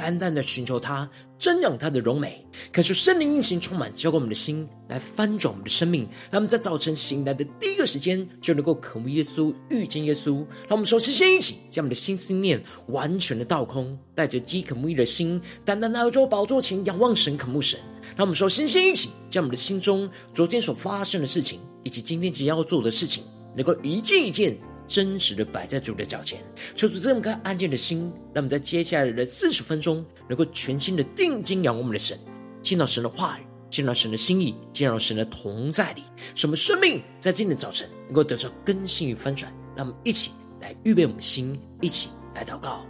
[0.00, 1.06] 单单的寻求他，
[1.38, 6.08] 瞻仰他的荣美，感受圣灵运行充满，浇灌我们的心，来翻转我们的生命。
[6.30, 10.36] 让我们在早晨醒来的第一个时间，就能够渴慕耶稣、遇见耶稣。
[10.66, 17.78] 让我们首先先一起将我们的心思念完全的倒空，带着饥渴慕义的心，单单来到宝座前，仰望神、渴慕神。
[18.16, 23.22] 让我们说，先先一起将我们的心中昨天所发生的事情，以及今天即将要做的事情，
[23.54, 24.56] 能够一件一件
[24.90, 26.40] 真实的摆在主的脚前，
[26.74, 32.18] 求主这么颗安静的心，让我们在接下来的四十分钟，能够全心的定睛仰望我们的神，
[32.60, 36.02] 见到神的话语，见到神的心意，见到神的同在里，
[36.34, 39.54] 什么生命在今天早晨能够得到更新与翻转。
[39.76, 42.84] 让我们一起来预备我们的心，一起来祷告。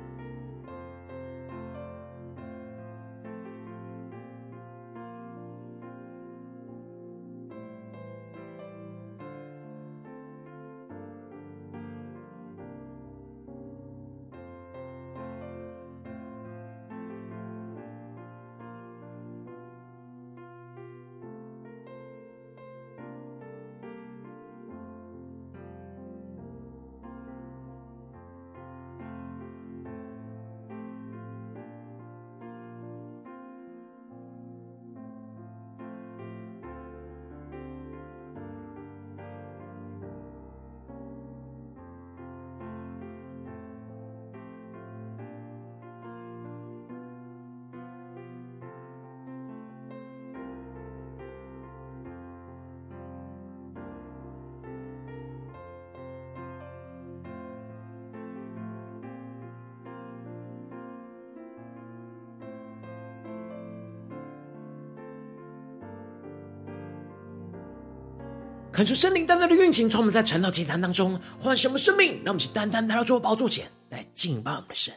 [68.81, 72.15] 看出圣灵单单的运行，从我们在晨祷祭坛当中换什么生命？
[72.25, 74.95] 让我们去单单来到主的宝座前来敬拜我们的神。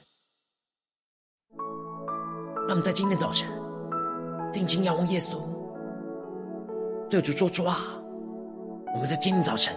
[2.66, 3.46] 让我们在今天早晨
[4.54, 5.42] 定睛仰望耶稣，
[7.10, 7.78] 对主说主啊，
[8.94, 9.76] 我们在今天早晨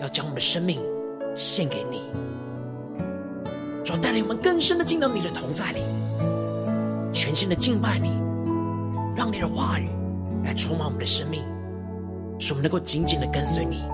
[0.00, 0.80] 要将我们的生命
[1.34, 2.00] 献给你，
[3.84, 5.80] 主带领我们更深的进到你的同在里，
[7.12, 8.12] 全心的敬拜你，
[9.16, 9.90] 让你的话语
[10.44, 11.42] 来充满我们的生命。
[12.42, 13.84] 使我们能够紧紧的跟随你，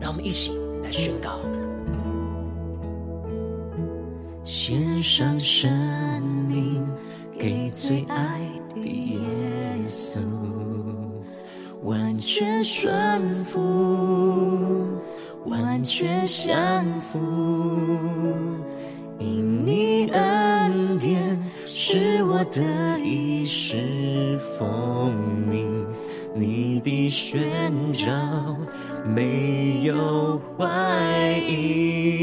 [0.00, 1.32] 让我们一起来宣告：
[4.46, 5.70] 献上生
[6.48, 6.82] 命
[7.38, 8.40] 给最爱
[8.74, 9.20] 的耶
[9.86, 10.20] 稣，
[11.82, 14.98] 完全顺服，
[15.44, 17.18] 完全降服，
[19.18, 25.12] 因你恩典使我得以侍奉
[25.50, 25.68] 你。
[26.34, 27.40] 你的宣
[27.92, 28.06] 召
[29.14, 30.66] 没有怀
[31.48, 32.20] 疑。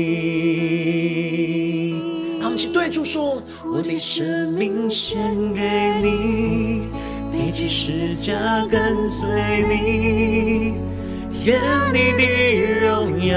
[2.40, 5.18] 让我们对主说：我的生命献
[5.54, 5.62] 给
[6.02, 6.84] 你，
[7.32, 10.74] 背起十架跟随你，
[11.44, 11.60] 愿
[11.94, 12.24] 你的
[12.80, 13.36] 荣耀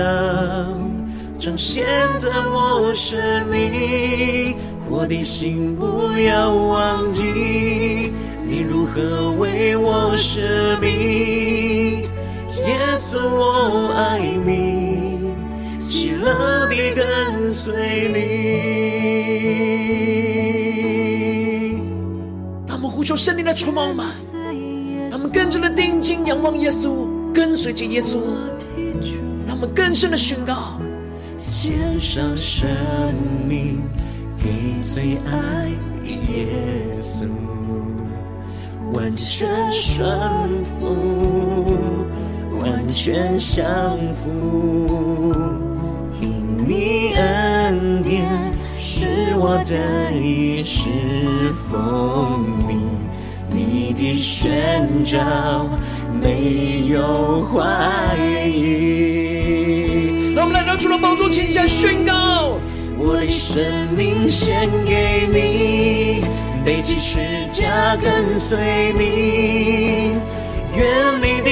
[1.37, 1.85] 彰显
[2.19, 4.55] 在我生命，
[4.89, 8.13] 我的心不要忘记。
[8.51, 10.41] 你如何为我舍
[10.81, 12.03] 命？
[12.67, 15.31] 耶稣，我爱你，
[15.79, 18.19] 喜乐地跟随你。
[22.67, 24.07] 让我们呼求圣灵的充满吧，
[25.09, 28.19] 让我们更深的定睛仰望耶稣，跟随着耶稣，
[29.47, 30.81] 让我们更深的宣告：
[31.39, 32.69] 献上生
[33.47, 33.81] 命
[34.43, 34.51] 给
[34.83, 35.71] 最爱
[36.03, 36.49] 的耶
[36.93, 37.29] 稣。
[38.93, 41.77] 完全顺服，
[42.61, 43.65] 完全降
[44.15, 45.33] 服，
[46.21, 48.27] 因你恩典
[48.79, 50.89] 是我得以侍
[51.69, 52.77] 奉你，
[53.49, 55.69] 你的宣召
[56.21, 58.17] 没有怀
[58.47, 60.35] 疑。
[60.35, 62.59] 让我们来到主的宝座前，下宣告：
[62.99, 63.63] 我的生
[63.97, 66.25] 命献给你。
[66.63, 67.19] 背起十
[67.53, 70.17] 架跟随你，
[70.77, 70.87] 愿
[71.21, 71.51] 你的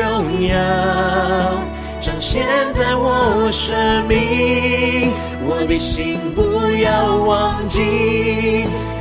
[0.00, 0.54] 荣耀
[2.00, 2.44] 彰显
[2.74, 5.12] 在我生命，
[5.46, 7.80] 我的心不要忘记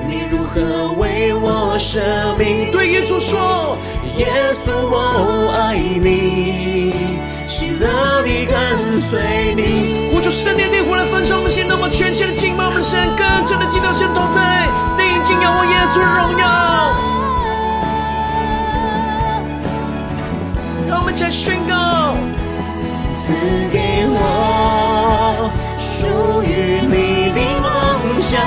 [0.07, 2.00] 你如何为我舍
[2.38, 2.72] 命。
[2.72, 3.75] 对耶稣说，
[4.18, 4.28] 耶
[4.63, 6.94] 稣我爱你，
[7.48, 10.12] 喜乐地跟随你。
[10.13, 14.68] 呼求圣灵烈火来焚烧我们心，那么全新的敬拜我们的神，更深的敬拜神同在。
[15.27, 16.47] 睛仰望耶稣的荣耀，
[21.18, 22.15] 起来宣告，
[23.18, 23.33] 赐
[23.74, 26.07] 给我属
[26.44, 28.39] 于你的梦想，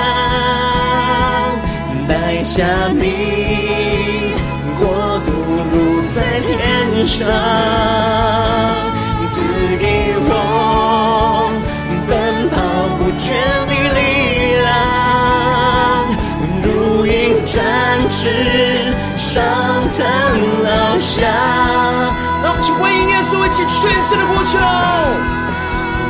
[2.07, 2.63] 带下
[2.93, 4.33] 你
[4.79, 5.29] 国度
[5.69, 5.73] 如
[6.15, 7.27] 在天上，
[19.31, 19.41] 上
[19.91, 20.03] 腾
[20.61, 21.23] 翱翔。
[22.43, 24.59] 让我们一起回应耶稣，一起全心的呼求。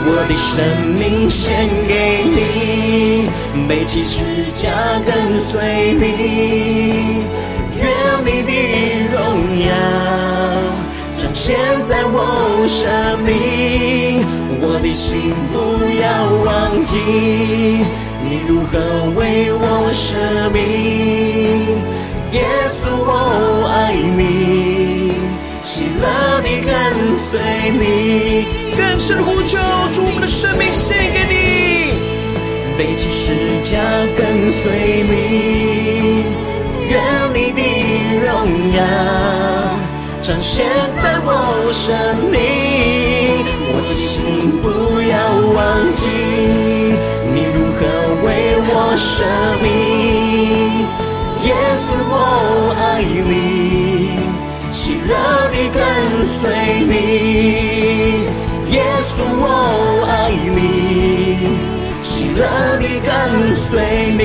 [0.04, 0.58] 我的生
[0.98, 3.30] 命献给你，
[3.68, 4.72] 背起十架
[5.06, 7.28] 跟随你，
[7.78, 7.86] 愿
[8.26, 8.52] 你的
[9.14, 9.16] 荣
[9.68, 9.70] 耀
[11.14, 14.26] 彰显在我生命。
[14.64, 15.56] 我的心不
[16.02, 16.10] 要
[16.44, 16.98] 忘记，
[18.24, 18.80] 你如何
[19.16, 20.18] 为我舍
[20.52, 21.78] 命，
[22.32, 25.12] 耶稣我爱你。
[25.62, 26.72] 喜乐地跟
[27.18, 27.40] 随
[27.72, 28.46] 你，
[28.76, 29.58] 更深的呼求，
[29.94, 31.94] 主我们的生命献给你，
[32.78, 33.78] 背起十架
[34.18, 36.26] 跟随你，
[36.90, 37.00] 愿
[37.34, 37.62] 你的
[38.26, 38.28] 荣
[38.76, 38.80] 耀
[40.22, 40.66] 彰显
[41.02, 41.30] 在我
[41.72, 41.96] 生
[42.32, 42.40] 命，
[43.72, 44.66] 我的心不
[45.08, 45.16] 要
[45.54, 45.58] 忘
[45.96, 46.08] 记，
[47.34, 47.80] 你如何
[48.26, 48.28] 为
[48.68, 49.24] 我舍
[49.62, 49.66] 命，
[51.44, 52.16] 耶稣我
[52.78, 53.32] 爱你。
[54.72, 55.14] 喜乐
[55.52, 55.80] 地跟
[56.40, 56.42] 随
[56.86, 56.94] 你，
[58.74, 59.46] 耶稣我
[60.08, 60.58] 爱你。
[62.02, 62.42] 喜乐
[62.80, 63.10] 地跟
[63.56, 63.70] 随
[64.18, 64.20] 你。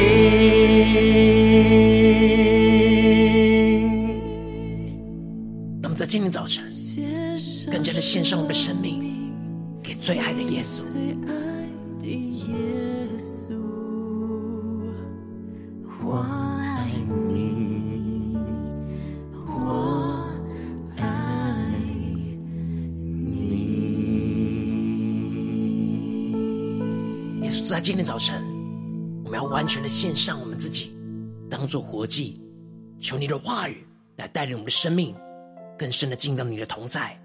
[5.83, 6.65] 那么在今天早晨，
[7.71, 8.96] 更加的献上我们的生命
[27.87, 28.43] 今天早晨，
[29.25, 30.91] 我们要完全的献上我们自己，
[31.49, 32.41] 当做活祭，
[32.99, 33.87] 求你的话语
[34.17, 35.15] 来带领我们的生命，
[35.79, 37.17] 更深的进到你的同在，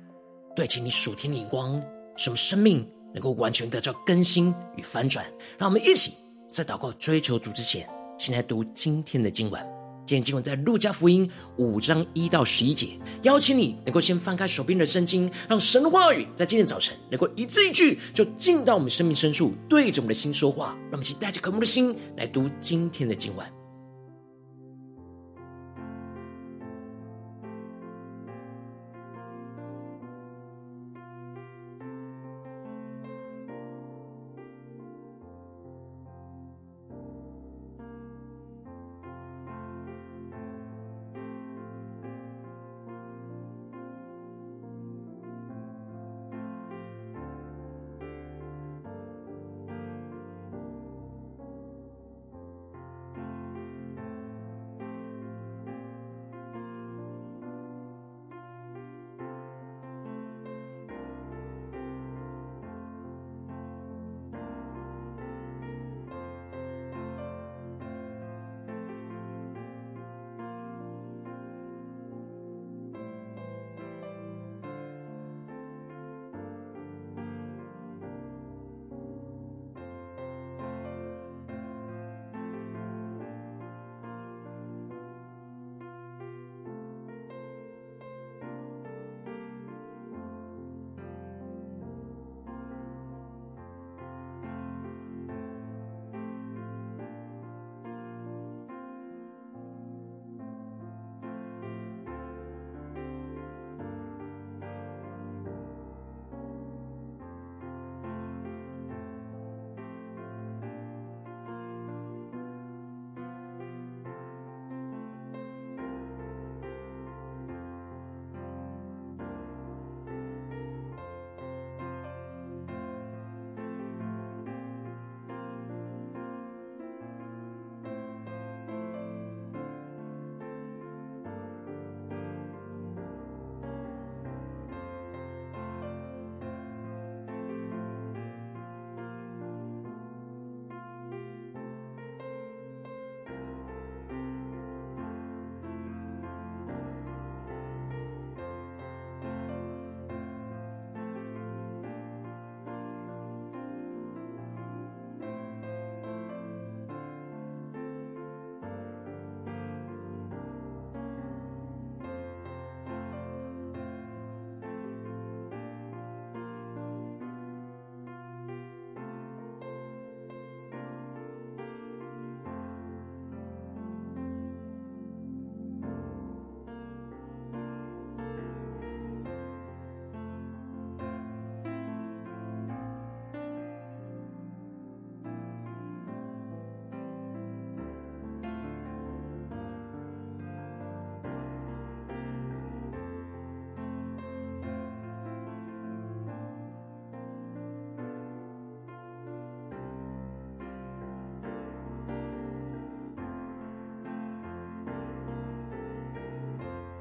[0.55, 1.81] 对齐你属天的眼光，
[2.15, 5.25] 使我们生命能够完全得到更新与翻转。
[5.57, 6.13] 让我们一起
[6.53, 9.81] 在祷告追求主之前，先来读今天的经文。
[10.11, 20.77] 今天经文在路加福音五章一到十一节，邀请你能够先翻开手边的圣经，让神的话语在今天早晨能够一字一句就进到我们生命深处，对着我们的心说话。
[20.89, 23.60] 让我们一起带着渴慕的心来读今天的经文。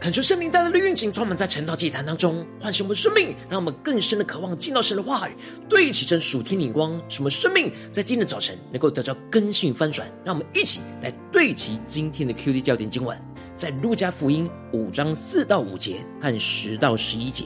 [0.01, 5.37] 恳求圣灵带来的运行，充满在晨祷祭坛当中，唤醒我们生命，让我们更深的渴望进到神的话语，
[5.69, 10.11] 对齐神属天灵光，使我们生命在今天的早晨能够得到更新翻转。
[10.25, 13.15] 让我们一起来对齐今天的 QD 焦点经文，
[13.59, 17.45] 在路加福音五章四到五节和十到十一节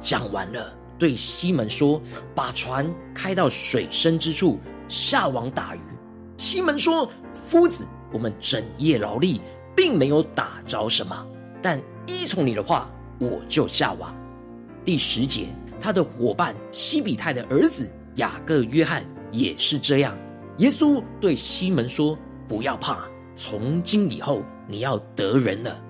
[0.00, 2.00] 讲完了，对西门说
[2.34, 4.58] ：“把船开到水深之处，
[4.88, 5.80] 下网打鱼。”
[6.38, 7.06] 西门说
[7.36, 9.42] ：“夫子，我们整夜劳力，
[9.76, 11.26] 并没有打着什么。”
[11.62, 14.14] 但依从你的话，我就下网。
[14.84, 15.46] 第十节，
[15.80, 20.18] 他的伙伴西比泰的儿子雅各、约翰也是这样。
[20.58, 25.80] 耶稣对西门说：“不要怕，从今以后你要得人了。”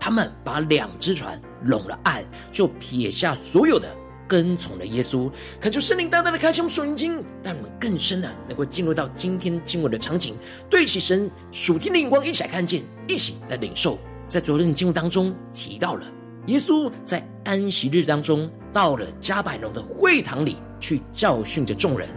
[0.00, 3.88] 他们把两只船拢了岸，就撇下所有的，
[4.26, 5.30] 跟从了耶稣。
[5.60, 10.34] 恳求圣灵大大的开启我们属灵经，让我们更深的能够进入到今天经文的场景，
[10.70, 13.98] 对起神属天的眼光，一起来看见，一起来领受。
[14.28, 16.04] 在昨天的经文当中提到了，
[16.46, 22.08] 耶稣在安息日当中到了加百农的会堂里去教训着众人，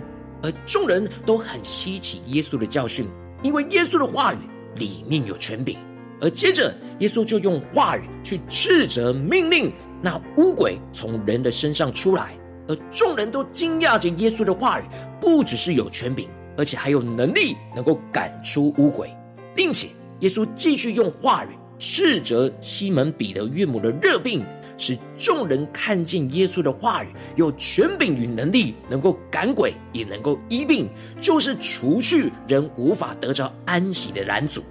[0.44, 3.08] 而众人都很稀奇耶稣的教训，
[3.42, 4.38] 因为耶稣的话语
[4.76, 5.78] 里面有权柄。
[6.20, 12.38] 而接着耶稣就用话语去斥责命令那污鬼从人的身上出来，
[12.68, 14.84] 而众人都惊讶着耶稣的话语
[15.20, 19.10] 不只是有权柄，而且还有能力能够赶出污鬼，
[19.56, 19.88] 并且
[20.20, 21.48] 耶稣继续用话语。
[21.82, 24.46] 斥责西门彼得岳母的热病，
[24.78, 30.88] 使众人看见耶稣的话语有权柄与能力，能够赶鬼，也能够医病，
[31.20, 34.62] 就是除去人无法得着安息的拦阻，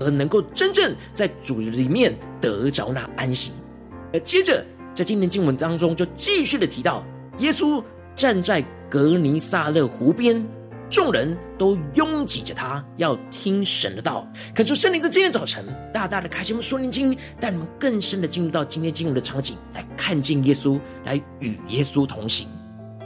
[0.00, 3.52] 而能够真正在主里面得着那安息。
[4.14, 7.04] 而接着在今天经文当中，就继续的提到，
[7.40, 10.42] 耶稣站在革尼撒勒湖边。
[10.94, 14.24] 众人都拥挤着他，要听神的道。
[14.54, 22.46] 恳求圣灵在今天早晨大大的开启我们属灵经，带你们更深的进入到今天经文的场景，来看见耶稣，来与耶稣同行。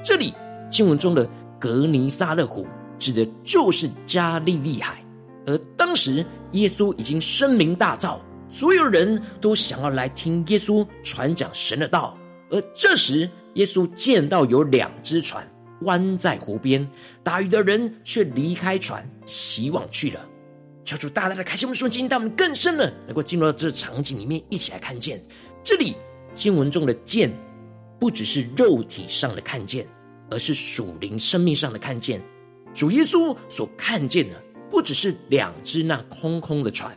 [0.04, 0.34] 这里
[0.70, 1.26] 经文中的
[1.58, 2.66] 革尼撒勒湖，
[2.98, 5.02] 指的就是加利利海。
[5.46, 8.18] 而当时耶稣已经声名大噪，
[8.50, 12.14] 所有人都想要来听耶稣传讲神的道。
[12.50, 15.42] 而这时耶稣见到有两只船。
[15.82, 16.88] 弯在湖边
[17.22, 20.28] 打鱼的人却离开船，洗网去了。
[20.84, 25.22] 求主大大的开心我们属灵，让我们更深的能够进入到这场景里面，一起来看见
[25.62, 25.94] 这里
[26.32, 27.30] 经文中的“见”，
[28.00, 29.86] 不只是肉体上的看见，
[30.30, 32.22] 而是属灵生命上的看见。
[32.72, 36.96] 主耶稣所看见的，不只是两只那空空的船，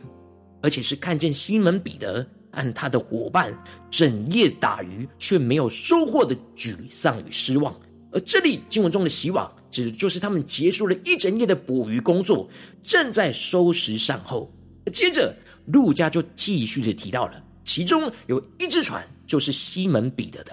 [0.62, 3.52] 而且是看见西门彼得和他的伙伴
[3.90, 7.74] 整夜打鱼却没有收获的沮丧与失望。
[8.12, 12.48] 而这里经文中的洗网，指的就是他们结束了一整夜的捕鱼工作，
[12.82, 14.52] 正在收拾善后。
[14.92, 15.34] 接着，
[15.66, 20.52] 路加就继续的提到了，其中有一只船就是西门彼得的，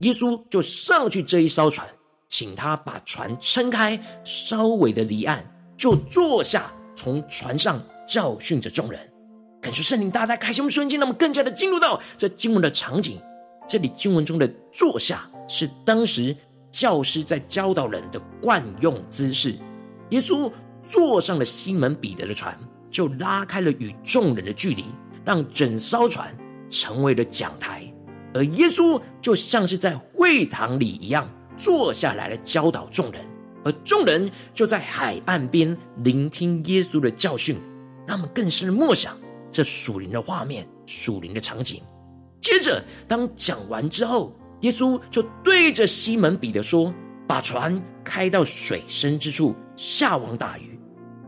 [0.00, 1.88] 耶稣就上去这一艘船，
[2.28, 5.44] 请他把船撑开，稍微的离岸，
[5.76, 9.00] 就坐下，从船上教训着众人。
[9.60, 13.18] 感谢圣灵大大开心我们瞬间，让我们更加的进入到这经文的场景。
[13.68, 16.36] 这里经文中的坐下，是当时。
[16.70, 19.56] 教师在教导人的惯用姿势，
[20.10, 20.50] 耶稣
[20.82, 22.56] 坐上了西门彼得的船，
[22.90, 24.84] 就拉开了与众人的距离，
[25.24, 26.32] 让整艘船
[26.68, 27.92] 成为了讲台，
[28.32, 33.24] 而耶稣就像是在会堂里一样坐下来了教导众人，
[33.64, 37.56] 而众人就在海岸边聆听耶稣的教训，
[38.06, 39.18] 他们更是默想
[39.50, 41.82] 这属灵的画面、属灵的场景。
[42.40, 44.32] 接着，当讲完之后。
[44.60, 46.92] 耶稣就对着西门彼得说
[47.26, 50.78] ：“把船开到水深之处，下网打鱼。”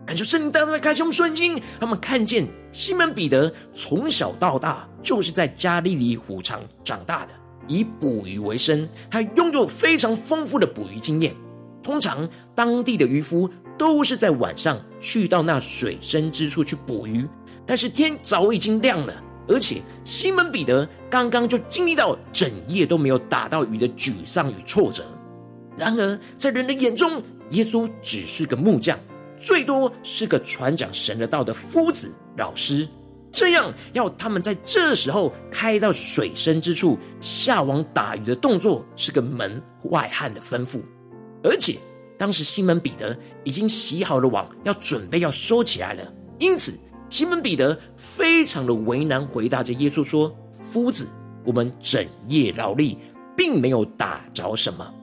[0.05, 7.33] 感受圣灵大大的开启我们瞬间，他们看见西门彼得从小到大就是在加利利湖场长大的，
[7.69, 8.87] 以捕鱼为生。
[9.09, 11.35] 他拥有非常丰富的捕鱼经验。
[11.83, 13.49] 通常当地的渔夫
[13.79, 17.27] 都是在晚上去到那水深之处去捕鱼，
[17.65, 19.15] 但是天早已经亮了。
[19.49, 25.05] 而且西门彼得刚刚就经历到整夜都没有打到鱼的沮丧与挫折。
[25.77, 28.99] 然而，在人的眼中，耶稣只是个木匠，
[29.37, 32.89] 最多是个传讲神的道的夫子老师。
[33.33, 40.81] 这样要他们在这时候开到水深之处下网打鱼的动作，是个门外汉的吩咐。
[41.43, 41.79] 而且
[42.19, 46.75] 当时西门彼得已经洗好了网，要准备要收起来了，因此。
[47.13, 51.07] 西门彼得非常的为难，回答着耶稣说：“夫子，
[51.45, 52.97] 我们整夜劳力，
[53.37, 54.95] 并没有打着什么。”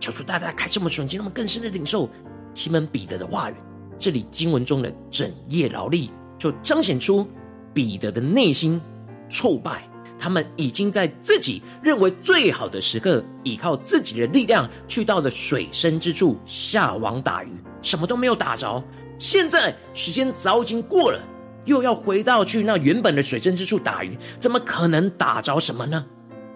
[0.00, 2.08] 求主大大开这么纯净，那么更深的领受
[2.54, 3.54] 西门彼得的话语。
[3.98, 7.28] 这里经文中的“整夜劳力”，就彰显出
[7.74, 8.80] 彼得的内心
[9.28, 9.86] 挫败。
[10.18, 17.50] 他们已经在自己认为最好的时刻，依靠自己的力量去到了水深之处下网打鱼，
[17.82, 18.82] 什么都没有打着。
[19.22, 21.20] 现在时间早已经过了，
[21.64, 26.04] 又要回到去那原本的水深之处打鱼，怎么可能打着什么呢？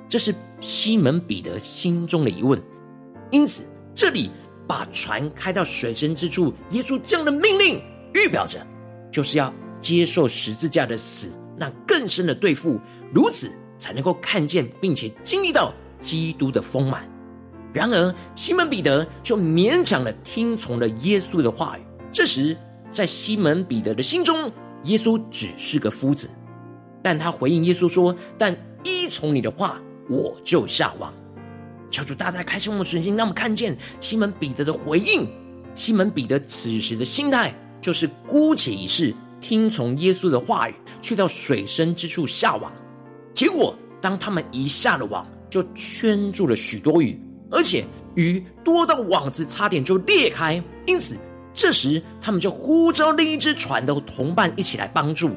[0.09, 2.61] 这是西门彼得心中的疑问。
[3.31, 3.63] 因此，
[3.95, 4.33] 这里
[4.67, 7.81] 把船开到水深之处，耶稣这样的命令，
[8.15, 8.59] 预表着
[9.13, 11.39] 就是要接受十字架的死。
[11.57, 12.81] 那更深的对付，
[13.15, 17.09] 如此才能够看见并且经历到基督的丰满。
[17.73, 21.86] 然而，西门彼得就勉强的听从了耶稣的话语。
[22.17, 22.57] 这时，
[22.91, 24.51] 在西门彼得的心中，
[24.85, 26.31] 耶稣只是个夫子，
[27.03, 31.13] 但他回应耶稣说：“但依从你的话，我就下网。”
[31.93, 35.29] 求主大大开启我们的心，让我们看见西门彼得的回应。
[35.75, 39.15] 西门彼得此时的心态，就是姑且一试。
[39.39, 42.73] 听从耶稣的话语，去到水深之处下网。
[43.35, 50.63] 结果，当他们一下了网，就圈住了许多鱼，而且鱼多到网子差点就裂开。
[50.87, 51.15] 因此，
[51.57, 55.35] 这时他们就呼召另一只船的同伴一起来帮助。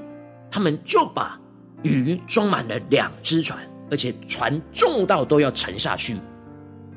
[0.52, 1.40] 他们就把
[1.84, 3.58] 鱼装满了两只船，
[3.90, 6.18] 而且船重到都要沉下去。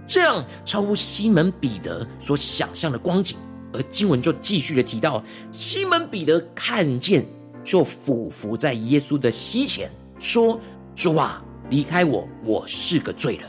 [0.06, 3.38] 这样超乎西门彼得所想象的光景。
[3.74, 7.24] 而经文就继续的提到，西门彼得看见，
[7.64, 10.60] 就俯伏在耶稣的膝前，说
[10.94, 13.48] ：“主啊，离开我，我是个罪人。”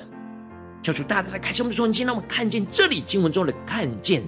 [0.81, 4.23] 求主大大的开启我们的双眼，让我们看见这里经文中的“看见”，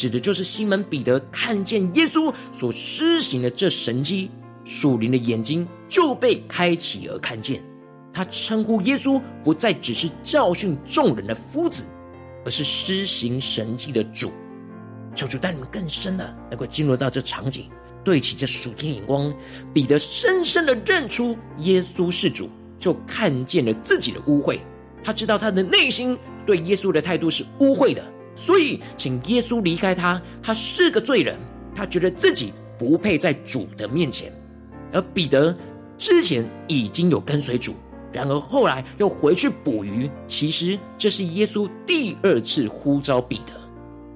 [0.00, 4.30] 指的就是西门彼得看见耶稣所施行的这神迹，
[4.64, 7.62] 属灵的眼睛就被开启而看见。
[8.10, 11.84] 他称呼耶稣不再只是教训众人的夫子，
[12.46, 14.32] 而是施行神迹的主。
[15.14, 17.68] 求主带你们更深的能够进入到这场景，
[18.02, 19.30] 对齐这属天眼光，
[19.74, 24.60] 彼得深深的认出耶稣是主，就看见了自己的污秽。
[25.04, 28.02] 他知道他的内心对耶稣的态度是污秽的，
[28.34, 30.20] 所以请耶稣离开他。
[30.42, 31.38] 他是个罪人，
[31.74, 34.32] 他觉得自己不配在主的面前。
[34.92, 35.56] 而彼得
[35.96, 37.74] 之前已经有跟随主，
[38.12, 40.10] 然而后来又回去捕鱼。
[40.26, 43.52] 其实这是耶稣第二次呼召彼得。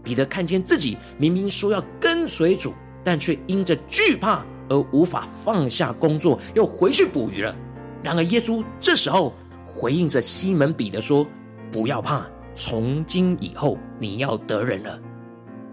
[0.02, 7.54] 彼得看见自己明明说要跟随主，但却因着惧怕而无法放下工作，又回去捕鱼了。
[8.02, 9.32] 然而耶稣这时候
[9.64, 11.26] 回应着西门彼得说
[11.72, 15.00] ：“不要怕，从今以后你要得人了。”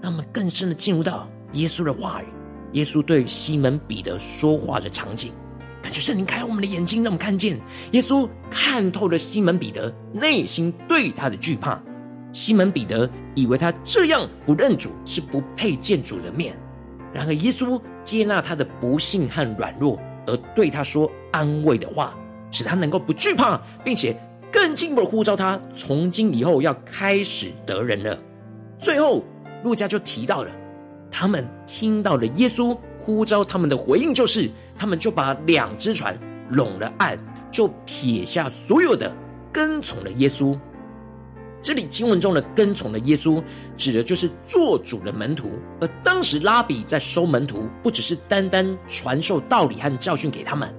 [0.02, 2.26] 让我们更深的进入到耶稣的话语，
[2.72, 5.32] 耶稣对西门彼得说话的场景，
[5.82, 7.60] 感觉圣灵开我们的眼睛，让我们看见
[7.91, 11.82] 耶稣看透了西门彼得内心对他的惧怕。
[12.34, 16.58] 西门彼得以为他这样不认主是不配见主的面，
[17.13, 22.17] 然而耶稣接纳他的不信和软弱，而对他说安慰的话，
[22.50, 24.15] 使他能够不惧怕，并且
[24.52, 28.18] 更进一步的呼召他，从今以后要开始得人了。
[28.78, 29.24] 最后，
[29.64, 30.52] 路加就提到了，
[31.10, 36.18] 他们听到了耶稣呼召他们的回应，就是他们就把两只船
[36.50, 37.18] 拢了岸，
[37.50, 39.12] 就撇下所有的，
[39.52, 40.58] 跟从了耶稣。
[41.64, 43.42] 这里经文中的跟从的耶稣，
[43.78, 45.52] 指的就是做主的门徒。
[45.80, 50.74] 而当时拉比在收门徒，不只是单单传授道理和教训给他们，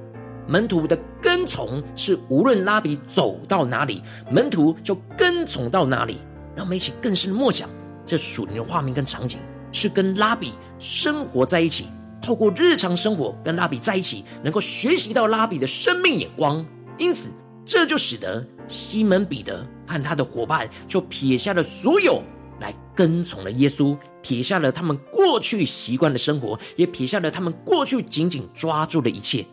[0.53, 6.19] 门徒的跟从是无论拉比走到哪里，门徒就跟从到哪里。
[6.55, 7.71] 让我们一起更深的默想，
[8.05, 9.39] 这属灵的画面跟场景，
[9.73, 11.87] 是跟拉比生活在一起，
[12.21, 16.63] 透过日常生活跟拉比在一起，能够学习到拉比的生命眼光。
[16.99, 17.31] 因此，
[17.65, 19.67] 这就使得西门彼得。
[19.87, 22.23] 和他的伙伴就撇下了所有，
[22.61, 29.45] 来跟从了耶稣，撇下了他们过去习惯的生活，也撇下了他们过去紧紧抓住的一切。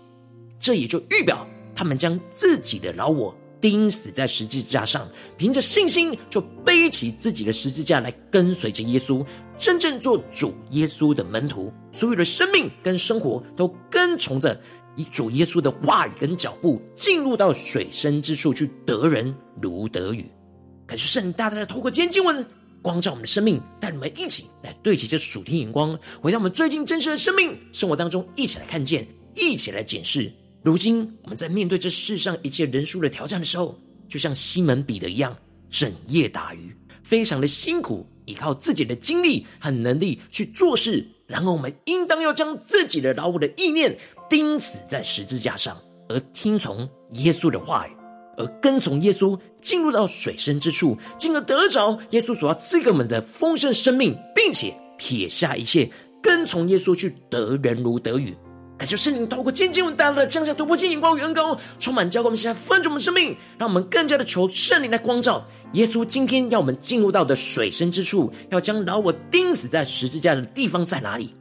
[0.70, 9.26] 这也就预表他们将自己的老我钉死在十字架上，凭着信心就背起自己的十字架来跟随着耶稣，
[9.58, 11.74] 真正做主耶稣的门徒。
[11.92, 14.62] 所有的生命跟生活都跟从着。
[14.96, 20.24] 以主耶稣的话语跟脚步进入到水深之处去得人如得鱼，
[20.86, 22.46] 感谢圣大大的透过今天经文
[22.82, 30.30] 光照我们的生命，带你们一起来对齐这属天眼光，回到我们最近真实的生命生活当中，一起来看见，一起来检视。
[30.62, 35.36] 如今我们在面对这世上一切人数的挑战的时候，就像西门彼得一样，
[35.70, 41.08] 整夜打鱼，非常的辛苦，依靠自己的精力和能力去做事。
[41.26, 43.96] 然后我们应当要将自己的老我的意念
[44.30, 45.78] 钉死在十字架上，
[46.10, 47.92] 而听从耶稣的话语，
[48.36, 55.90] 而跟从耶稣进入到水深之处，进而得着耶稣所要赐给我们的丰盛生命，并且撇下一切，
[56.22, 58.36] 跟从耶稣去得人如得鱼。
[58.80, 65.46] 感谢圣灵透过今天经文大大的降下突破性眼光与恩膏，充满教灌我们现在分足我们生命，让我们更加的求圣灵来光照。
[65.74, 71.36] 耶稣今天要我们进入到的水深之处，要将老我钉死在十字架的地方在哪里？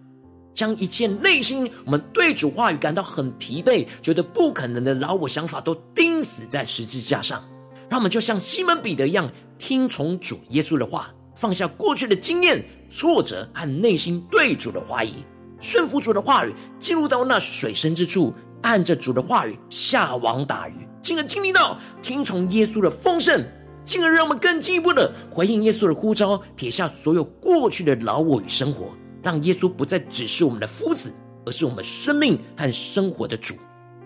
[0.53, 7.45] 将一切内心我们对主话语感到很疲惫、觉得不可能的老我想法都钉死在十字架上，
[7.89, 15.23] 让我们就像西门彼得一样，听从主耶稣的话，放下过去的经验、挫折和内心对主的怀疑，
[15.61, 23.45] 顺服主的话语，进入到那水深之处，按着主的话语下网打鱼，进而经历到听从耶稣的丰盛，
[23.85, 28.91] 进而让我们更进一步的回应耶稣的呼召，撇下所有过去的老我与生活。
[29.21, 31.13] 让耶稣不再只是我们的夫子，
[31.45, 33.55] 而是我们生命和生活的主，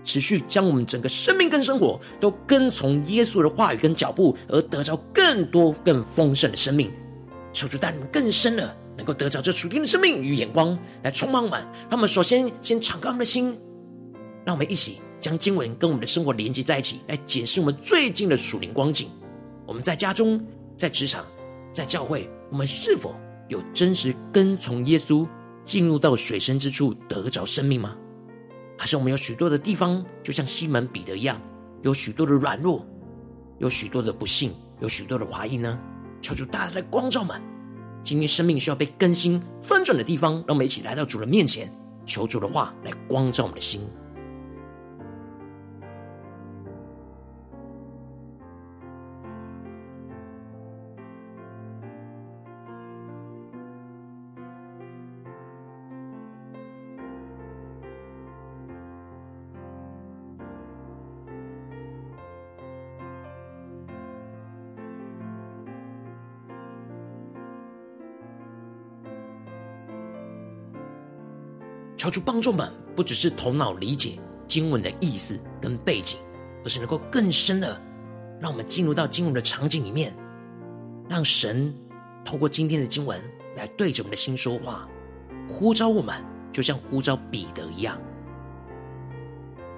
[0.03, 6.91] 持续将我们整个生命跟生活都跟从耶稣的话语跟脚步，而得着更多更丰盛的生命。
[7.53, 11.61] 求主带领更深的，能够得着这属天的生命与眼光来充满我们。
[11.91, 13.59] 让我们首先先敞开我们的心，
[14.47, 19.11] 让我们一起将经文跟我们的生活连接在一起，来检视我们最近的属灵光景。
[19.67, 20.41] 我们在家中、
[20.79, 21.27] 在职场、
[21.75, 23.17] 在教会，我们是否
[23.49, 25.27] 有真实跟从耶稣
[25.65, 27.97] 进入到水深之处得着生命吗？
[28.79, 31.41] 还是我们有许多的地方，就像西门彼得一样，
[31.83, 32.87] 有许多的软弱，
[33.59, 35.77] 有许多的不信，有许多的怀疑呢？
[36.21, 37.43] 求主大大的光照们，
[38.03, 41.73] 今天生命需要被更新翻转的地方，让我们一起来到主的面前，
[42.05, 43.81] 求主的话来光照我们的心。
[72.03, 76.19] 求主帮助们，不只是头脑理解经文的意思跟背景，
[76.65, 77.81] 而是能够更深的
[78.41, 80.12] 让我们进入到经文的场景里面，
[81.09, 81.73] 让神
[82.25, 83.23] 透过今天的经文
[83.55, 84.88] 来对着我们的心说话，
[85.49, 86.12] 呼召我们，
[86.51, 87.97] 就像呼召彼得一样。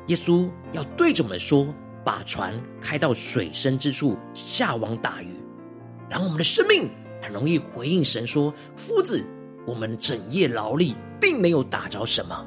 [0.06, 5.28] 耶稣要对着我们说：“把船开到水深之处，下网打鱼。”
[6.08, 6.88] 然后我们的生命
[7.20, 9.22] 很容易回应神说：“夫子，
[9.66, 12.44] 我们整夜劳力。”并没有打着什么，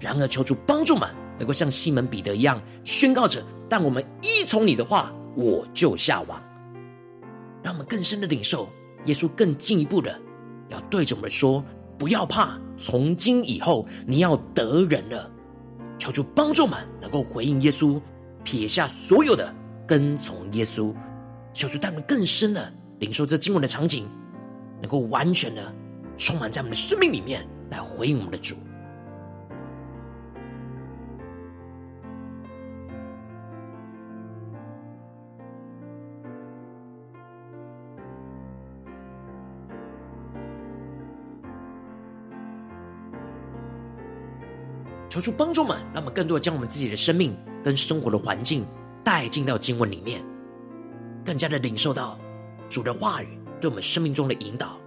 [0.00, 1.06] 然而求主帮助们，
[1.38, 6.42] 能够像西门彼得一样宣告着：但我们依从你的话，我就下网。
[7.62, 8.66] 让我们更深的领受
[9.04, 10.18] 耶稣更进一步的
[10.70, 11.62] 要对着我们说：
[11.98, 15.30] 不要怕，从今以后你要得人了。
[15.98, 18.00] 求主帮助们能够回应耶稣，
[18.42, 19.54] 撇下所有的
[19.86, 20.94] 跟从耶稣。
[21.52, 24.08] 求主带我们更深的领受这经文的场景，
[24.80, 25.70] 能够完全的
[26.16, 27.46] 充满在我们的生命里面。
[27.70, 28.54] 来回应我们的主，
[45.10, 48.64] 求主帮助们，让我们更多的将我们自己的生命跟生活的环境
[49.04, 50.22] 带进到经文里面，
[51.24, 52.18] 更加的领受到
[52.68, 54.78] 主的话语对我们生命中的引导，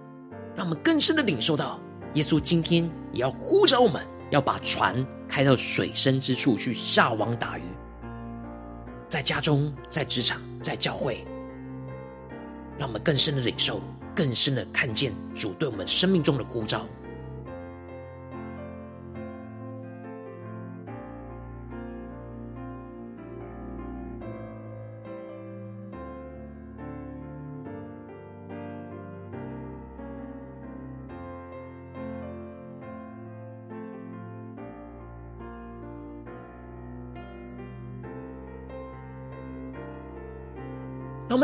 [0.56, 1.78] 让我们更深的领受到。
[2.14, 4.94] 耶稣今天也要呼召我们，要把船
[5.26, 7.62] 开到水深之处去下网打鱼。
[9.08, 11.24] 在家中、在职场、在教会，
[12.78, 13.80] 让我们更深的领受、
[14.14, 16.86] 更深的看见主对我们生命中的呼召。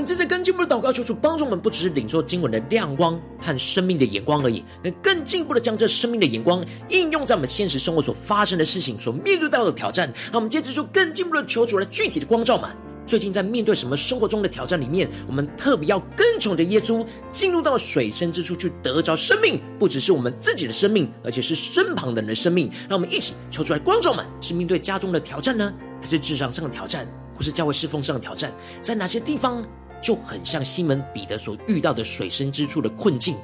[0.09, 10.11] 正在更进一步的祷告，求主帮助我们，不只是领受经文的亮光和生命的眼光而已，能更进一步的将这生命的眼光应用在我们现实生活所发生的事情、所面对到的挑战。
[10.33, 12.71] 让我们接着就更进一步的求主来具体的光照们。
[13.07, 22.71] 最近在面对什么生活中的挑战里面，我们特别要跟从着耶稣进入到水深之处去得着生命，不只是我们自己的生命，而且是身旁的人的生命。
[22.88, 27.07] 让我们一起求主来光照们，是面对家中的挑战呢，还是职场上的挑战？
[27.35, 29.64] 或是教会侍奉上的挑战，在哪些地方
[30.01, 33.37] 就很像西门彼得所遇到的水深之处的困境？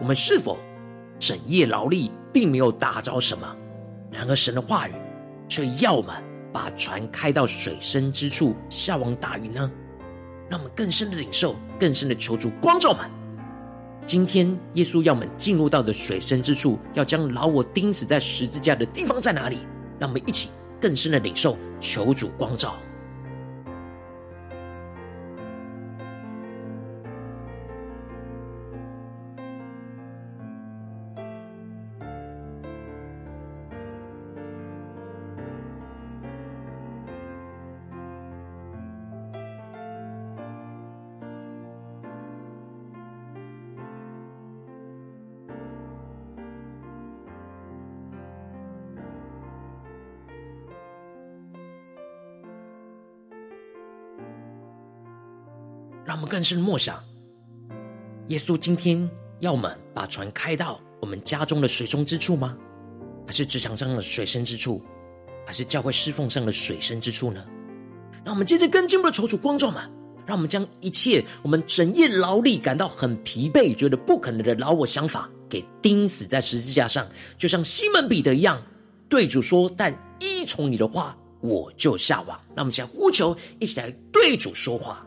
[0.00, 0.58] 我们是否
[1.18, 3.56] 整夜劳力，并没有打着什么？
[4.10, 4.92] 然而神的话语
[5.48, 6.14] 却要我们
[6.52, 9.70] 把船开到水深之处下网打鱼呢？
[10.48, 13.10] 让我们更深的领受，更深的求主光照们，
[14.06, 19.58] 今天耶稣要我们进入到的水深之处，要将老我钉死在十字架的地方在哪里？
[19.98, 20.48] 让我们一起
[20.80, 22.76] 更深的领受，求主光照。
[56.08, 56.98] 让我们更深默想，
[58.28, 59.06] 耶稣今天
[59.40, 62.56] 要我们把船开到我们家中的水中之处吗？
[63.26, 64.82] 还是职场上的水深之处？
[65.46, 67.44] 还是教会侍奉上的水深之处呢？
[68.24, 69.82] 让我们接着更进一步的求主光照嘛！
[70.24, 78.62] 让我们将一切我们整夜劳力感到很疲惫、觉得不可能的劳我想法给钉死在十字架上，就像西门彼得一样，
[79.10, 85.04] 对主说：“但依从你的话，我就下网。”让我们一起来呼求，一起来对主说话。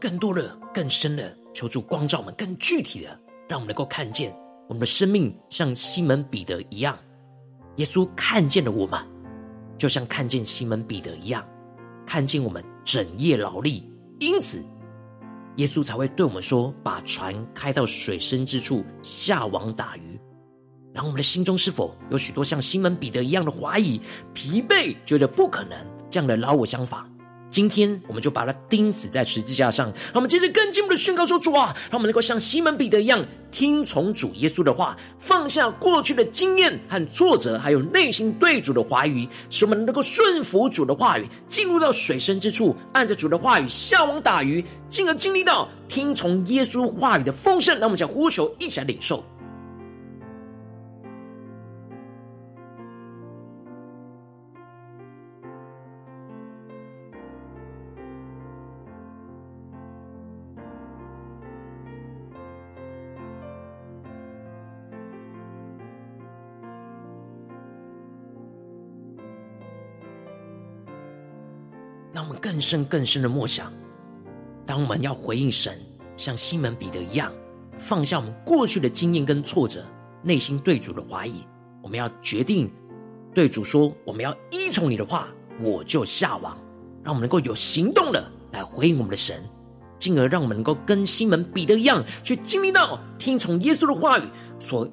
[0.00, 4.34] 更多的、更深的求助光照我们，更具体的，让我们能够看见
[4.66, 6.98] 我们的生命像西门彼得一样。
[7.76, 8.98] 耶稣看见了我们，
[9.78, 11.46] 就像看见西门彼得一样，
[12.06, 14.64] 看见我们整夜劳力，因此
[15.56, 20.18] 耶稣才会对我们说：“把船开到水深之处，下网打鱼。”
[20.92, 24.00] 然后我们的心中是否有许多像西门彼得一样的怀疑、
[24.34, 25.78] 疲惫，觉得不可能
[26.10, 27.08] 这样的老我想法？
[27.60, 29.88] 今天我们就把它钉死在十字架上。
[29.88, 47.78] 让我们接着更进一步的宣告说：“主啊，让我们能够像西门彼得一样，听从主耶稣的话，放下过去的经验和挫折，还有内心对主的怀疑，使我们能够顺服主的话语，进入到水深之处，按着主的话语下网打鱼，进而经历到听从耶稣话语的丰盛。
[47.78, 49.22] 让我们想呼求，一起来领受。”
[72.60, 73.72] 更深更深的默想，
[74.66, 75.80] 当我们要回应神，
[76.14, 77.32] 像西门彼得一样，
[77.78, 79.82] 放下我们过去的经验跟挫折，
[80.22, 81.42] 内心对主的怀疑，
[81.82, 82.70] 我们要决定
[83.32, 86.54] 对主说：我们要依从你的话，我就下网。
[87.02, 89.42] 让我们能够有行动的来回应我们的神，
[89.98, 94.24] 进而让我们能够跟西门彼得一样，去经历到听从耶稣的话语
[94.58, 94.86] 所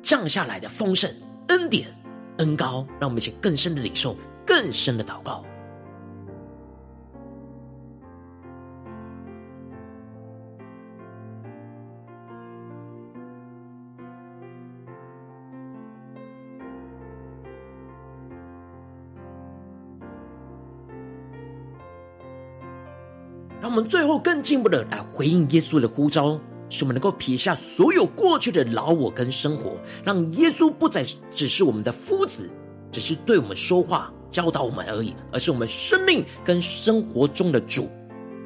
[0.00, 1.12] 降下来的丰盛
[1.48, 1.88] 恩典
[2.36, 5.44] 恩膏，让我们一起更深的领受，更深的祷告。
[23.60, 32.48] 让我们最后更进一步的来回应耶稣的呼召，使我们能够撇下所有过去的老我跟生活，让耶稣不再只是我们的夫子，
[32.92, 37.88] 只是对我们说话教导我们而已，而是我们生命跟生活中的主，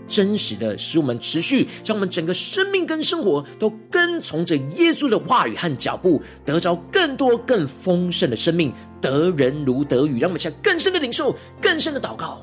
[0.09, 10.20] 真实的使我们持续将我们整个生命跟生活都跟从着耶稣的话语和脚步，得着更多更丰盛的生命，得人如得鱼。
[10.20, 12.42] 让我们向更深的领受，更深的祷告。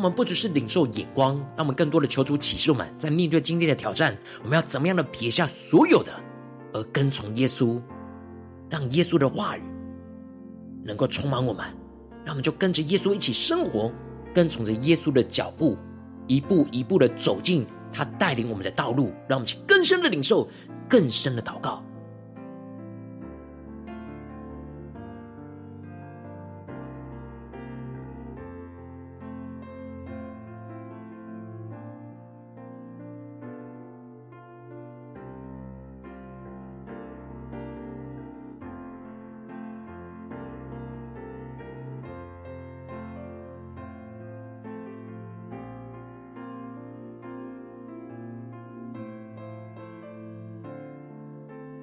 [0.00, 6.10] 我们不只是领受眼光，让我们更多的求主启示我们，在面对今天的挑战，我们要怎么样的撇下所有的，
[6.72, 7.78] 而跟从耶稣，
[8.70, 9.62] 让耶稣的话语
[10.82, 11.66] 能够充满我们，
[12.24, 13.92] 让我们就跟着耶稣一起生活，
[14.32, 15.76] 跟从着耶稣的脚步，
[16.26, 20.48] 一步一步的走进他带领我们的道路，让我们去更深的领受，
[20.88, 21.84] 更深的祷告。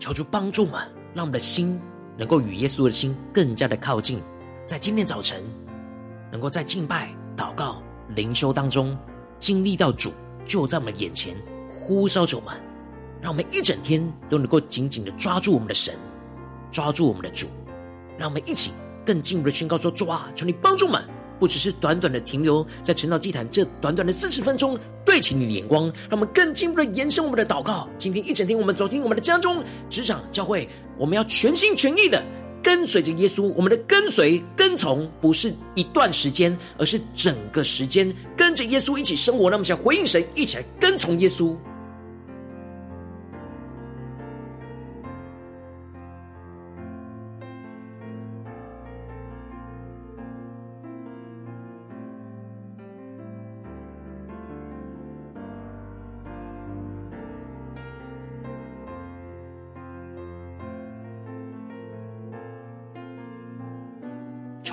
[0.07, 0.75] 求主帮助们，
[1.13, 1.77] 让我们的心
[2.15, 4.23] 能够与耶稣的心更加的靠近。
[4.65, 5.43] 在今天早晨，
[6.31, 7.83] 能够在敬拜、祷告、
[8.15, 8.97] 灵修当中，
[9.37, 10.13] 经历到主
[10.45, 11.35] 就在我们眼前
[11.67, 12.55] 呼召着我们，
[13.21, 15.93] 让我们一整天都能够紧紧的抓住我们的神，
[16.71, 17.47] 抓住我们的主，
[18.17, 18.71] 让我们一起
[19.05, 21.03] 更进一步的宣告说：主啊，求你帮助我们。
[21.39, 27.87] 不只是短短的停留在晨祷祭坛这短短的四十分钟，对齐你的眼光，让我们更进一步的延伸我们的祷告。
[27.97, 32.23] 今天一整天，我们走进我们的家中、职场、教会，我们要全心全意的
[32.61, 33.53] 跟随着耶稣。
[33.55, 39.49] 我们的跟随、跟从，不是一段时间，而是整个时间跟着耶稣一起生活。
[39.49, 41.55] 那么，想回应神，一起来跟从耶稣。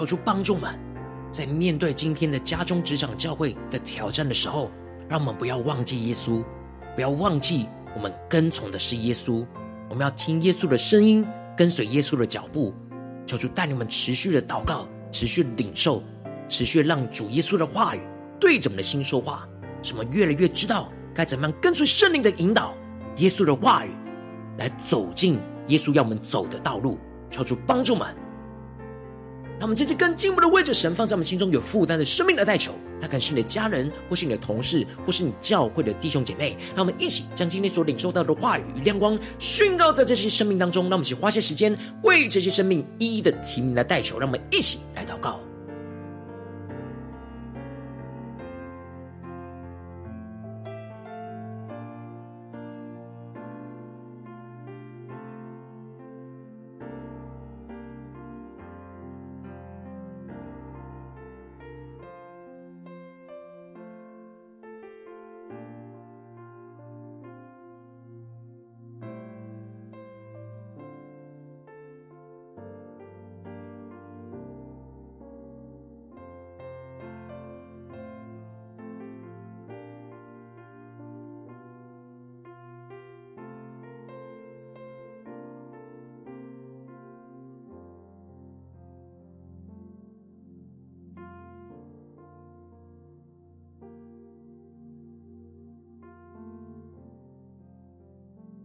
[0.05, 0.79] 求主帮助们，
[1.33, 4.71] 在面对今天的家中、职场、教会的挑战的时候，
[5.09, 6.45] 让我们不要忘记耶稣，
[6.95, 9.47] 不要忘记我们跟从的是耶稣。
[9.89, 12.75] 我们要听耶稣的声音，跟随耶稣的脚步。
[13.25, 16.03] 求主带你们持续的祷告，持续领受，
[16.51, 18.01] 持续让主耶稣的话语
[18.39, 19.49] 对着我们的心说话，
[19.81, 22.75] 使我们越来越知道该怎么样跟随圣灵的引导，
[23.17, 23.91] 耶稣的话语
[24.59, 25.39] 来走进
[25.69, 26.99] 耶稣要我们走的道路。
[27.31, 28.15] 求主帮助们。
[29.59, 36.57] 让我们接着更进一步的为着神放在我们心中有负担的生命来代求，他可能是你的家人，或是你的同事，或是你教会的弟兄姐妹。
[36.75, 40.85] 让我们一起将今天所领受到的话语与亮光宣告在这些生命当中。
[40.85, 44.19] 让我们一起花些时间为这些生命一一的提名来代求。
[44.19, 45.44] 让我们一起来祷告。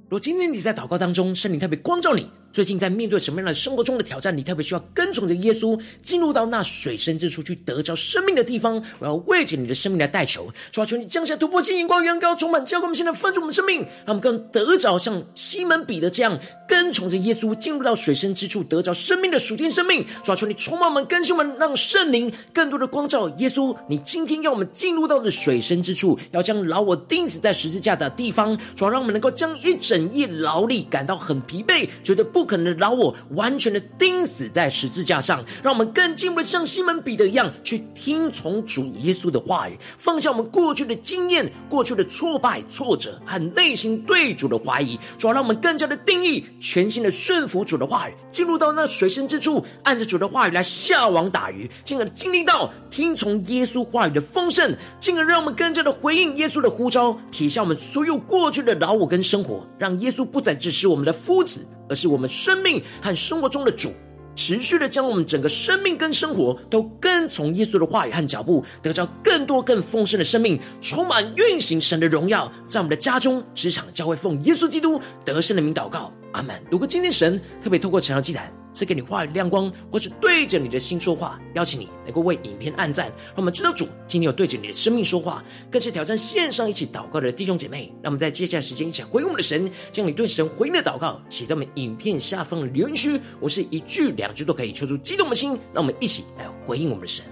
[0.10, 8.84] 如今天你在祷告当中，圣灵特别光照你，最近在面对什么样的生活中的挑战，你特别需要跟从着耶稣进入到那水深之处去得着生命的地方。
[8.98, 20.06] 我要为着你的生命来代求，主啊，求你降下突破性眼光，远高充满，教给我们现在丰足我们生命，让我们更得着像西门彼得这样更从着耶稣进入到水深之处得着生命的属天生命。
[20.24, 23.76] 主啊，求你充满我们，更新我们，让圣灵更多的光照耶稣。
[23.88, 60.30] 你今天要我们进入到的水深之处，要将老我钉死在十字架的地方，主啊，让我们能够将一整夜劳力感到很疲惫，觉得不可能的老我完全的钉死在十字架上，让我们更进一步像西门彼得一样，去听从主耶稣的话语，放下我们过去的经验、过去的挫败、挫折和内心对主的怀疑，主要让我们更加的定义全全新的顺服主的话语，进入到那水深之处，按着主的话语来下网打鱼，进而经历到听从耶稣话语的丰盛，进而让我们更加的回应耶稣的呼召，撇下我们所有过去的老我跟生活，让耶稣。
[60.30, 63.92] 不再只是我们的夫子，而是我们生命和生活中的主，
[64.36, 76.56] 持续的将我们整个生命跟生活都跟从耶稣的话语和脚步，得到更多更丰盛的生命，充满运行神的荣耀，在我们的家中、职场、教会，奉耶稣基督得胜的名祷告，阿门。
[76.70, 87.92] 如果今天神特别透过晨祷祭坛，赐给你话语亮光，或是对着你的心说话，邀请你能够为影片按赞，让我们知道主今天有对着你的生命说话，更是挑战线上一起祷告的弟兄姐妹。
[88.02, 93.20] 让我们在接下来时间一起回应我们的神，将你对神回应的祷告写在我们影片下方的留言区。
[93.40, 97.26] 我是一句两句都可以抽出激动的心，让我们一起来回应我们的神。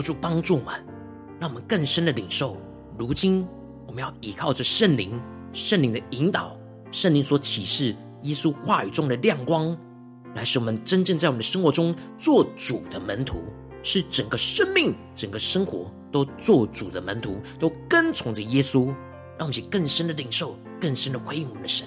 [0.00, 0.74] 求主帮助我们，
[1.38, 2.56] 让我们更深的领受。
[2.98, 3.46] 如今，
[3.86, 5.20] 我们要依靠着圣灵，
[5.52, 6.56] 圣灵的引导，
[6.90, 9.76] 圣灵所启示耶稣话语中的亮光，
[10.34, 13.42] 来使我们真正在我们的生活中做主的门徒，
[13.82, 18.86] 使整个生命、整个生活都做主的门徒，都跟从着耶稣，
[19.38, 21.86] 让我们更深的领受，更深的回应我们的神。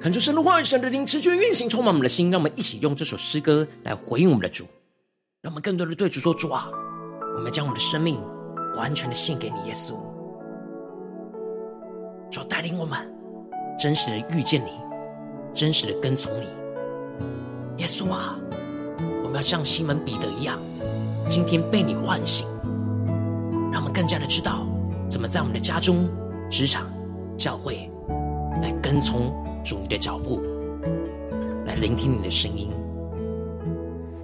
[0.00, 2.30] 看出神的话语，神的灵持续运行，充满我们的心。
[2.30, 4.64] 让我们一起用这首诗歌来回应我们的主，
[5.42, 6.70] 让我们更多的对主说：“主啊，
[7.36, 8.18] 我们将我们的生命
[8.76, 9.94] 完全的献给你，耶稣。
[12.30, 12.98] 主带领我们
[13.78, 14.70] 真实的遇见你，
[15.52, 16.46] 真实的跟从你，
[17.82, 18.40] 耶稣啊，
[19.22, 20.58] 我们要像西门彼得一样，
[21.28, 22.46] 今天被你唤醒，
[23.70, 24.66] 让我们更加的知道
[25.10, 26.08] 怎么在我们的家中、
[26.50, 26.90] 职场、
[27.36, 27.90] 教会
[28.62, 29.30] 来跟从。”
[29.62, 30.40] 主你的脚步，
[31.66, 32.70] 来聆听你的声音。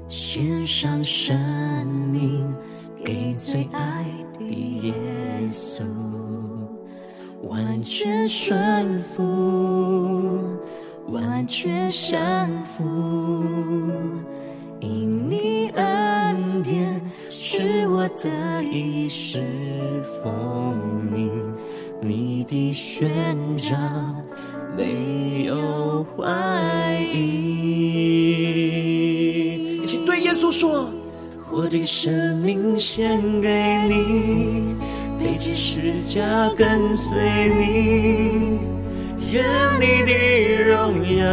[0.08, 1.36] 献上生
[2.12, 2.46] 命
[3.04, 4.04] 给最爱
[4.38, 4.44] 的
[4.82, 4.92] 耶
[5.50, 5.82] 稣，
[7.42, 9.22] 完全顺服，
[11.08, 12.84] 完全降服。
[14.80, 19.42] 因你恩典是我的衣食
[20.22, 20.78] 丰
[21.12, 21.30] 盈，
[22.00, 23.76] 你的宣召。
[24.76, 27.16] 没有怀疑，
[29.82, 30.90] 一起对耶稣说
[31.50, 33.48] ：“我的生命献给
[33.88, 34.74] 你，
[35.18, 38.58] 背起十架跟随你，
[39.32, 39.42] 愿
[39.80, 40.12] 你的
[40.62, 41.24] 荣耀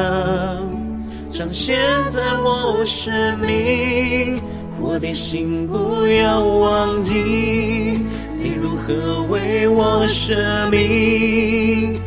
[1.29, 1.77] 彰显
[2.09, 4.39] 在我生命。
[4.79, 11.99] 我的心不要忘记，你如何为我舍命。”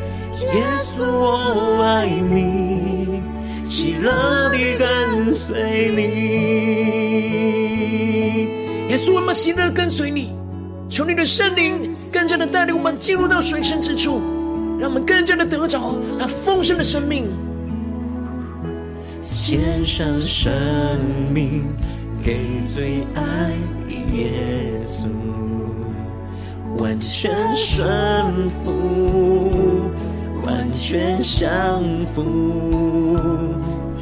[0.54, 3.20] 耶稣，我爱你，
[3.64, 6.02] 喜乐地跟随你。
[8.88, 10.32] 耶稣，我们喜乐地跟随你，
[10.88, 14.20] 求你的圣灵更加的带领我们进入到水深之处，
[14.78, 17.26] 让我们更加的得着那丰盛的生命。
[19.20, 20.52] 献上生
[21.34, 21.64] 命
[22.22, 22.38] 给
[22.72, 23.50] 最爱
[23.84, 25.06] 的耶稣，
[26.78, 29.90] 完全顺服。
[30.46, 31.82] 完全降
[32.14, 32.22] 服，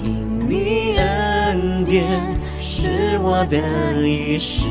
[0.04, 2.20] 因你恩典
[2.60, 3.56] 是我的
[4.06, 4.66] 一世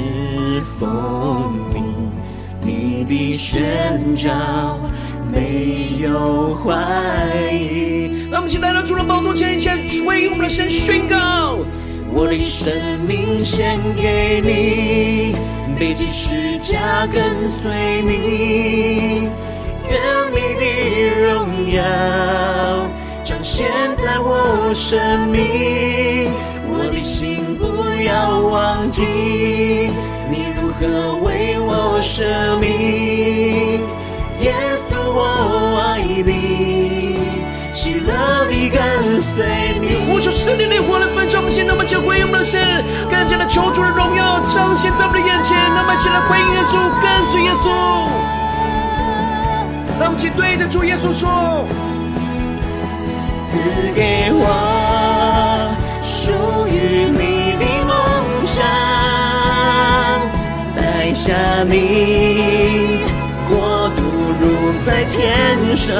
[0.79, 1.83] 丰盈，
[2.61, 4.29] 你的宣召
[5.31, 6.75] 没有怀
[7.51, 8.27] 疑。
[8.29, 11.57] 让我们一起来到主的宝座前，一起为我们的神宣告：
[12.13, 12.71] 我的生
[13.07, 15.35] 命献给你，
[15.79, 19.27] 背起十架跟随你。
[21.23, 21.81] 荣耀
[23.23, 23.65] 彰显
[23.95, 26.29] 在我生命，
[26.67, 27.63] 我的心不
[28.03, 29.03] 要忘记，
[30.29, 33.79] 你如何为我舍命。
[34.41, 34.53] 耶
[34.89, 37.19] 稣，我爱你，
[37.71, 39.95] 喜乐地跟随你。
[40.05, 42.59] 呼求圣灵的火来焚烧我们心，那么就回应我们的神，
[43.09, 48.02] 更加的求主的荣耀彰显在我们的眼前，那么起来回应耶稣，跟随耶稣。
[50.03, 51.65] 让我们一起对着主耶稣说
[53.49, 53.57] ：“赐
[53.95, 55.73] 给我
[56.03, 57.95] 属于你的梦
[58.45, 58.61] 想，
[60.75, 61.31] 带下
[61.69, 62.99] 你
[63.47, 64.03] 国度
[64.41, 64.43] 如
[64.85, 65.17] 在天
[65.77, 65.95] 上。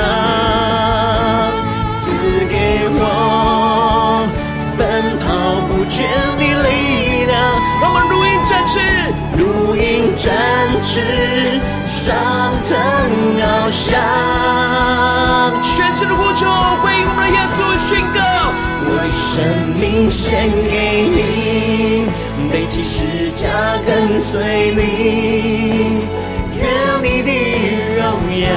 [2.02, 2.12] 赐
[2.52, 4.28] 给我
[4.78, 6.04] 奔跑不倦
[6.38, 7.40] 的力量，
[7.82, 8.82] 让我们如鹰展翅，
[9.38, 9.42] 如
[9.78, 10.28] 鹰展
[10.82, 10.92] 翅。”
[12.04, 12.14] 上
[12.68, 12.76] 腾
[13.40, 13.96] 翱翔，
[15.62, 16.46] 全身的呼求，
[16.84, 18.20] 回应我们的耶稣宣告：
[18.84, 19.32] 我的生
[19.80, 22.12] 命献给你，
[22.52, 23.48] 背起十架
[23.86, 24.82] 跟随你，
[26.58, 26.62] 愿
[27.02, 27.32] 你的
[27.96, 28.04] 荣
[28.38, 28.52] 耀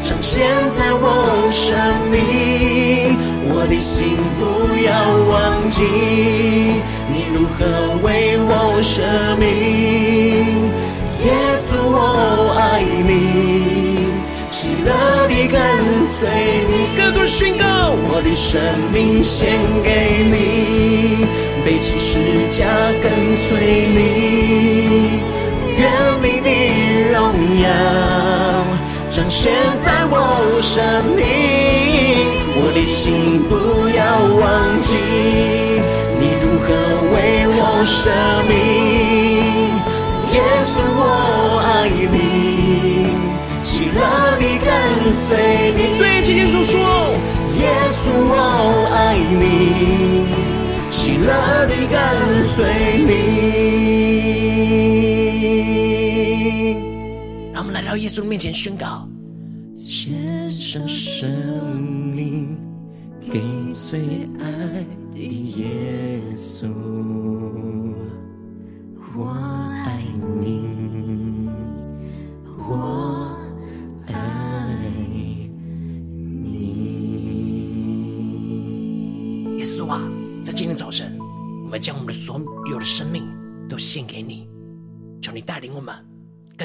[0.00, 1.78] 彰显在我生
[2.10, 4.42] 命，我的心不
[4.82, 4.90] 要
[5.30, 5.78] 忘记，
[7.08, 7.60] 你如何
[8.02, 8.50] 为我
[8.82, 9.00] 舍
[9.38, 9.99] 命。
[16.20, 16.28] 随
[16.68, 16.72] 你。
[16.98, 17.64] 更多宣告，
[18.12, 18.60] 我的生
[18.92, 21.24] 命献给你，
[21.64, 22.18] 背起十
[22.50, 22.66] 架
[23.00, 23.10] 跟
[23.48, 23.48] 随
[23.88, 23.98] 你。
[25.78, 25.82] 愿
[26.20, 26.48] 你的
[27.10, 27.16] 荣
[27.62, 27.64] 耀
[29.08, 29.50] 彰显
[29.80, 30.14] 在我
[30.60, 30.76] 生
[31.16, 31.24] 命，
[32.54, 33.98] 我的心不要
[34.36, 34.92] 忘记，
[36.20, 36.68] 你如何
[37.14, 37.98] 为我舍
[38.46, 38.52] 命。
[40.34, 41.02] 耶稣，我
[41.64, 43.08] 爱你，
[43.62, 43.98] 喜乐
[44.38, 44.68] 你跟
[45.16, 45.99] 随你。
[46.70, 46.78] 说，
[47.58, 48.34] 耶稣，我
[48.94, 49.42] 爱你，
[50.88, 51.26] 喜乐
[51.66, 51.98] 地跟
[52.54, 52.56] 随
[53.04, 53.08] 你。
[57.52, 59.08] 让我们来到耶稣面前宣告：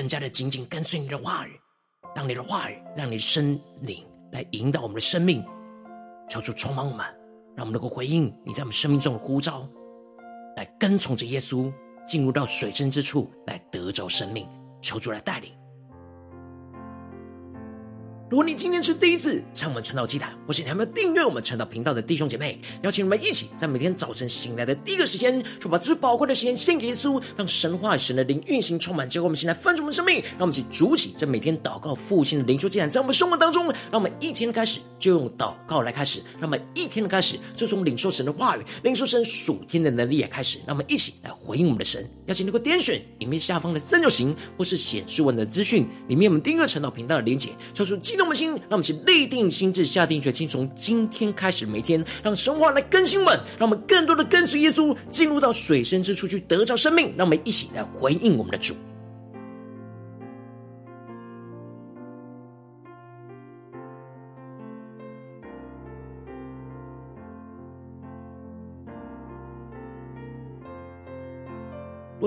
[0.06, 1.60] 更加的紧紧跟随你的话语，
[2.16, 5.44] 让你的话语，让你的生灵来引导我们的生命，
[6.30, 7.04] 求主充满我们，
[7.56, 9.68] 让我们能够回应你在我们生命中的呼召，
[10.58, 11.74] 来跟从着耶稣
[12.08, 14.48] 进入到水深之处，来得着生命，
[14.80, 15.52] 求主来带领。
[18.28, 42.08] 如果你今天是第一次参我们传道祭坛，或是你还没有订阅我们传道频道的弟兄姐妹，邀请你们一起在每天早晨醒来的第一个时间，就把最宝贵的时间献给耶稣，让神话与、神的灵运行充满，结果我们现在分盛我们的生命，让我们一起筑起这每天祷告复兴的灵修祭坛，在我们生活当中，让我们一天开始就用祷告来开始，那么一天的开始就从领受神的话语、领受神属天的能力也开始，让我们一起来回应我们的神。
[42.28, 57.14] 邀请能够点选影片下方的三角形，或是显示文的资讯里面，我们订阅晨祷频道的连结，抽出激动的心，让我们一起立定心志，下定决心，从今天开始，每天让神话来更新我们，让我们更多的跟随耶稣，进入到水深之处去得着生命。
[57.18, 58.74] 让我们一起来回应我们的主。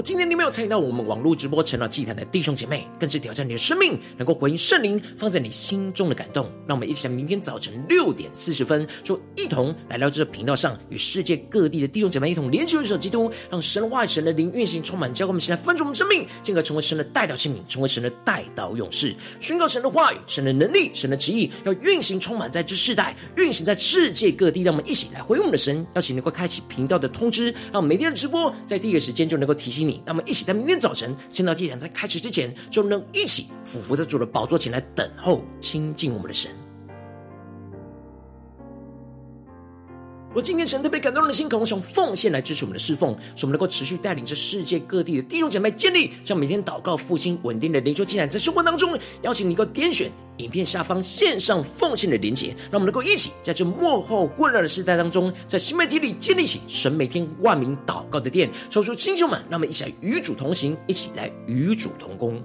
[0.03, 6.51] 今天你没有参与到我们网络直播成了祭坛的弟兄姐妹，更是挑战你的生命，能够回应圣灵放在你心中的感动。
[6.67, 24.63] 让我们一起在明天早晨六点四十分，就一同来到这个频道上，与世界各地的弟兄姐妹一同联结、联手基督，让神的话语、神的灵运行充满，教会我们现在分盛我们生命，进而成为神的代祷器皿，成为神的代祷勇士，宣告神的话语、神的能力、神的旨意，要运行充满在这世代，运行在世界各地。
[24.63, 30.03] 让我们一起来回应我们的神，邀请能够开启频道的通知，让每天的直播在第一个时间就能够提醒你。
[30.05, 36.53] 那么，一起在明天早晨晨祷祭坛在开始之前，就能一起俯伏在主的宝座前来等候亲近我们的神。
[40.35, 62.43] 我今天神特别感动的心，渴望从奉献来支持我们的侍奉，使我们能够持续带领着世界各地的弟兄姐妹建立这样每天祷告复兴稳定的灵修祭坛，在生活当中，邀请你能够点选影片下方线上奉献的连接，让我们能够一起在这幕后混乱的时代当中，在新媒体里建立起神每天万名祷告的殿，抽出弟兄们，让我们一起来与主同行，一起来与主同工。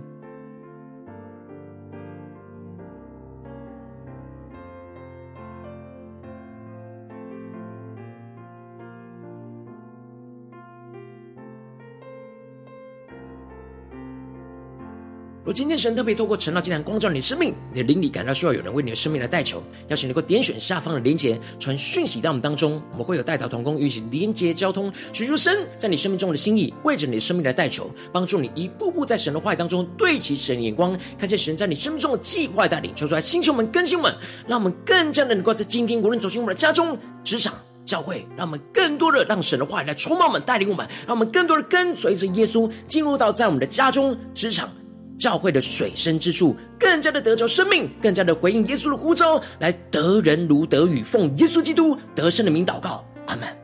[15.46, 34.16] 如今天神特别透过陈老竟然光照你的生命，你的灵里感到需要有人为你的生命来代求，邀请你能够点选下方的连结，传讯息到我们当中，我们会有代祷同工与你连结交通，寻求神在你生命中的心意，为着你的生命来代求，帮助你一步步在神的话语当中对齐神的眼光，看见神在你生命中的计划带领，求出来星球们更新我们，
[34.48, 44.70] 让我们更加的能够在今天无论走进我们的家中、职场、教会，让我们更多的让神的话语来充满我们，带领我们，让我们更多的跟随着耶稣进入到在我们的家中、职场。
[45.18, 53.63] 教会的水深之处，更加的得着生命，更加的回应耶稣的呼召，来得人如得雨，奉耶稣基督得胜的名祷告，阿门。